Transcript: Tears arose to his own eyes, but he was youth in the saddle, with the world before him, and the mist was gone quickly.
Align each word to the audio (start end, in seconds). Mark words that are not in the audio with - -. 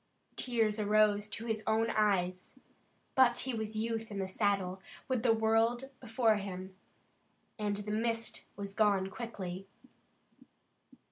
Tears 0.35 0.79
arose 0.79 1.29
to 1.29 1.45
his 1.45 1.61
own 1.67 1.91
eyes, 1.91 2.55
but 3.13 3.41
he 3.41 3.53
was 3.53 3.75
youth 3.75 4.09
in 4.09 4.17
the 4.17 4.27
saddle, 4.27 4.81
with 5.07 5.21
the 5.21 5.31
world 5.31 5.91
before 5.99 6.37
him, 6.37 6.75
and 7.59 7.77
the 7.77 7.91
mist 7.91 8.45
was 8.55 8.73
gone 8.73 9.11
quickly. 9.11 9.67